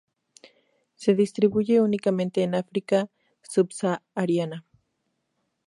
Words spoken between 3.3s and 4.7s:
Subsahariana.